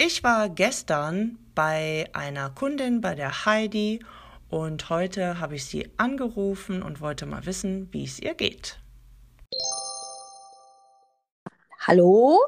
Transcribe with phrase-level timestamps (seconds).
[0.00, 3.98] Ich war gestern bei einer Kundin, bei der Heidi,
[4.48, 8.78] und heute habe ich sie angerufen und wollte mal wissen, wie es ihr geht.
[11.80, 12.38] Hallo?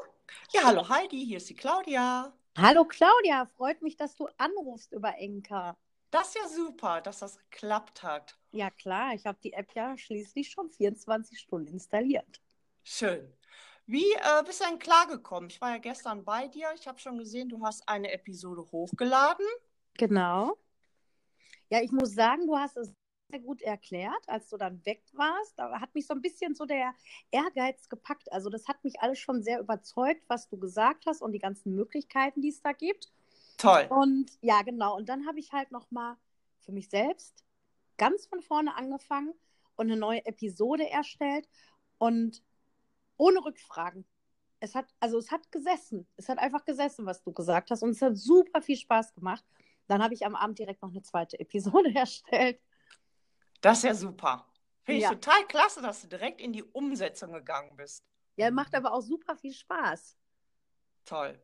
[0.53, 2.31] Ja, hallo Heidi, hier ist die Claudia.
[2.57, 5.75] Hallo Claudia, freut mich, dass du anrufst über Enka.
[6.09, 8.37] Das ist ja super, dass das geklappt hat.
[8.53, 12.39] Ja klar, ich habe die App ja schließlich schon 24 Stunden installiert.
[12.83, 13.33] Schön.
[13.91, 15.49] Wie äh, bist du denn klargekommen?
[15.49, 16.69] Ich war ja gestern bei dir.
[16.75, 19.45] Ich habe schon gesehen, du hast eine Episode hochgeladen.
[19.95, 20.57] Genau.
[21.69, 22.93] Ja, ich muss sagen, du hast es
[23.29, 25.59] sehr gut erklärt, als du dann weg warst.
[25.59, 26.93] Da hat mich so ein bisschen so der
[27.31, 28.31] Ehrgeiz gepackt.
[28.31, 31.75] Also das hat mich alles schon sehr überzeugt, was du gesagt hast und die ganzen
[31.75, 33.11] Möglichkeiten, die es da gibt.
[33.57, 33.87] Toll.
[33.89, 34.95] Und ja, genau.
[34.95, 36.15] Und dann habe ich halt noch mal
[36.61, 37.43] für mich selbst
[37.97, 39.33] ganz von vorne angefangen
[39.75, 41.49] und eine neue Episode erstellt
[41.97, 42.41] und
[43.21, 44.05] ohne Rückfragen.
[44.59, 46.07] Es hat, also es hat gesessen.
[46.17, 47.83] Es hat einfach gesessen, was du gesagt hast.
[47.83, 49.45] Und es hat super viel Spaß gemacht.
[49.87, 52.59] Dann habe ich am Abend direkt noch eine zweite Episode erstellt.
[53.61, 54.47] Das ist ja super.
[54.83, 55.09] Finde ich Ja.
[55.11, 58.03] total klasse, dass du direkt in die Umsetzung gegangen bist.
[58.37, 60.17] Ja, macht aber auch super viel Spaß.
[61.05, 61.39] Toll.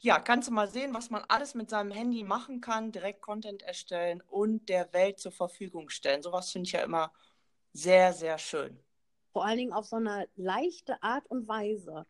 [0.00, 3.62] Ja, kannst du mal sehen, was man alles mit seinem Handy machen kann, direkt Content
[3.62, 6.22] erstellen und der Welt zur Verfügung stellen.
[6.22, 7.12] Sowas finde ich ja immer
[7.72, 8.78] sehr, sehr schön.
[9.38, 12.06] Vor allen Dingen auf so eine leichte Art und Weise.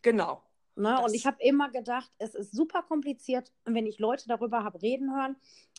[0.00, 0.42] Genau.
[0.74, 0.98] Ne?
[1.02, 3.52] Und ich habe immer gedacht, es ist super kompliziert.
[3.66, 5.36] Und wenn ich Leute darüber habe reden hören,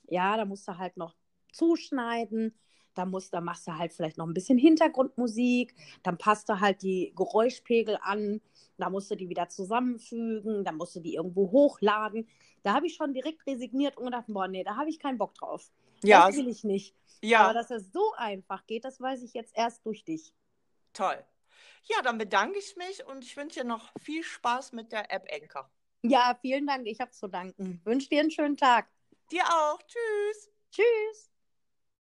[0.08, 1.16] ja, da musst du halt noch
[1.52, 2.54] zuschneiden.
[2.94, 5.74] Da, musst, da machst du halt vielleicht noch ein bisschen Hintergrundmusik.
[6.04, 8.40] Dann passt du halt die Geräuschpegel an.
[8.78, 10.64] Da musst du die wieder zusammenfügen.
[10.64, 12.28] Dann musst du die irgendwo hochladen.
[12.62, 15.34] Da habe ich schon direkt resigniert und gedacht, boah, nee, da habe ich keinen Bock
[15.34, 15.72] drauf.
[16.04, 16.96] Ja, Das will ich nicht.
[17.24, 20.36] Aber ja, dass es so einfach geht, das weiß ich jetzt erst durch dich.
[20.94, 21.24] Toll.
[21.86, 25.26] Ja, dann bedanke ich mich und ich wünsche dir noch viel Spaß mit der App
[25.28, 25.70] Enker.
[26.04, 26.88] Ja, vielen Dank.
[26.88, 27.82] Ich habe zu danken.
[27.84, 28.90] Wünsche dir einen schönen Tag.
[29.32, 29.82] Dir auch.
[29.84, 30.52] Tschüss.
[30.72, 31.33] Tschüss.